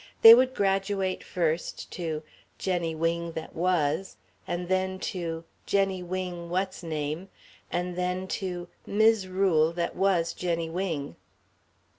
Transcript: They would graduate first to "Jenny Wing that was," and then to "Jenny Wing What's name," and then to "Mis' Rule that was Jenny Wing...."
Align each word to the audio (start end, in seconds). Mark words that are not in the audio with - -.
They 0.23 0.33
would 0.33 0.55
graduate 0.55 1.23
first 1.23 1.91
to 1.91 2.23
"Jenny 2.57 2.95
Wing 2.95 3.33
that 3.33 3.53
was," 3.55 4.17
and 4.47 4.67
then 4.67 4.97
to 5.13 5.43
"Jenny 5.67 6.01
Wing 6.01 6.49
What's 6.49 6.81
name," 6.81 7.29
and 7.71 7.95
then 7.95 8.27
to 8.29 8.67
"Mis' 8.87 9.27
Rule 9.27 9.71
that 9.73 9.95
was 9.95 10.33
Jenny 10.33 10.71
Wing...." 10.71 11.17